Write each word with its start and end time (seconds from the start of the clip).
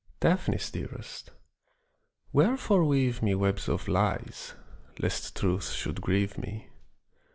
Daphnis 0.19 0.71
dearest, 0.71 1.29
wherefore 2.33 2.83
weave 2.83 3.21
me 3.21 3.35
Webs 3.35 3.69
of 3.69 3.87
lies 3.87 4.55
lest 4.97 5.35
truth 5.35 5.69
should 5.69 6.01
grieve 6.01 6.39
me? 6.39 6.69